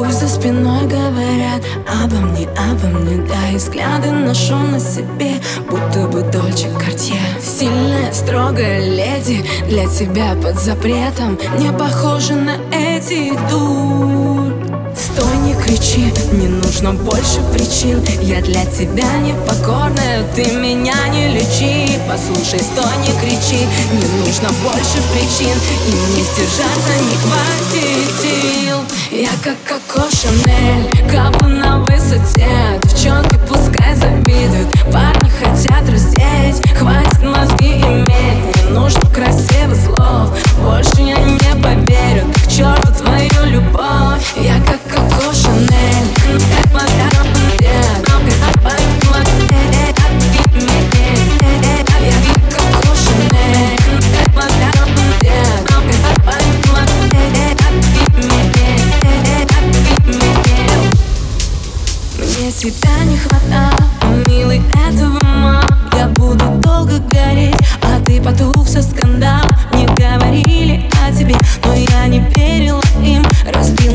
Пусть 0.00 0.20
за 0.20 0.28
спиной 0.28 0.86
говорят 0.86 1.62
обо 1.86 2.16
мне, 2.16 2.48
обо 2.48 2.86
мне. 2.86 3.22
Да, 3.28 3.50
и 3.52 3.56
взгляды 3.56 4.10
ношу 4.10 4.56
на 4.56 4.80
себе, 4.80 5.34
будто 5.68 6.08
бы 6.08 6.22
Дольче 6.22 6.70
Картье 6.70 7.20
Сильная, 7.38 8.10
строгая 8.10 8.80
леди, 8.80 9.44
для 9.68 9.86
тебя 9.88 10.34
под 10.42 10.58
запретом. 10.58 11.38
Не 11.58 11.70
похожа 11.70 12.34
на 12.34 12.56
эти 12.72 13.32
дур 13.50 14.39
кричи, 15.80 16.12
не 16.32 16.48
нужно 16.48 16.92
больше 16.92 17.40
причин. 17.52 18.02
Я 18.20 18.40
для 18.40 18.64
тебя 18.66 19.18
непокорная, 19.18 20.24
ты 20.34 20.44
меня 20.52 21.08
не 21.08 21.28
лечи. 21.28 21.98
Послушай, 22.08 22.60
стой, 22.60 22.92
не 23.06 23.12
кричи, 23.20 23.66
не 23.92 24.24
нужно 24.24 24.48
больше 24.62 25.00
причин. 25.12 25.56
И 25.86 25.92
мне 25.92 26.22
сдержаться 26.22 26.92
не 27.08 27.16
хватит. 27.16 28.10
Сил 28.20 28.78
Я 29.10 29.30
как 29.42 29.56
Коко 29.64 30.08
Шанель, 30.10 30.88
каплю 31.10 31.48
на 31.48 31.80
высоте. 31.80 32.80
Девчонки 32.82 33.38
пускай 33.48 33.94
завидуют, 33.94 34.29
тебя 62.60 63.04
не 63.06 63.16
хватало, 63.16 63.88
милый, 64.28 64.60
этого 64.86 65.18
мало 65.24 65.64
Я 65.96 66.08
буду 66.08 66.44
долго 66.60 66.98
гореть, 66.98 67.56
а 67.80 67.98
ты 68.04 68.20
потух 68.20 68.66
все 68.66 68.82
скандал 68.82 69.46
Не 69.72 69.86
говорили 69.86 70.90
о 71.02 71.10
тебе, 71.10 71.36
но 71.64 71.72
я 71.72 72.06
не 72.06 72.20
верила 72.36 72.82
им. 73.02 73.24
Разбил 73.50 73.89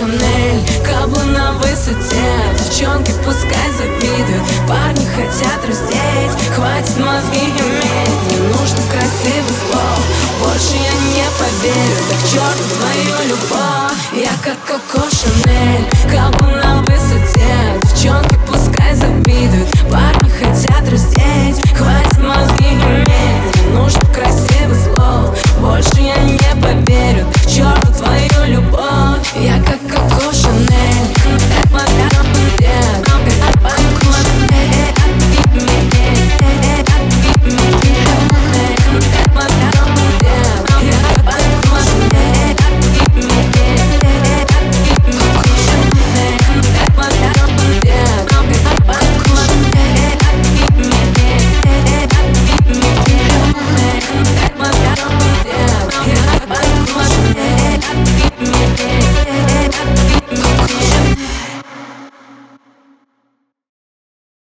Шанель, 0.00 0.64
каблу 0.82 1.22
на 1.26 1.52
высоте. 1.58 2.24
Девчонки 2.56 3.12
пускай 3.22 3.70
завидуют, 3.76 4.42
парни 4.66 5.06
хотят 5.14 5.60
раздеть. 5.68 6.54
Хватит 6.54 6.96
мозги 6.96 7.44
иметь, 7.44 8.22
не 8.30 8.38
нужно 8.48 8.80
красивых 8.90 9.58
слов. 9.60 10.00
Больше 10.40 10.76
я 10.76 10.94
не 11.12 11.26
поверю, 11.38 12.00
да 12.08 12.16
к 12.16 12.30
черту 12.30 12.64
твою 12.78 13.28
любовь 13.28 14.24
Я 14.24 14.32
как 14.42 14.56
Коко 14.64 15.06
Шанель, 15.10 15.86
каблу 16.10 16.48
на 16.48 16.80
высоте. 16.80 17.78
Девчонки 17.82 18.38
пускай 18.46 18.94
завидуют, 18.94 19.68
парни 19.90 20.30
хотят 20.30 20.88
раздеть. 20.88 21.76
Хватит 21.76 21.89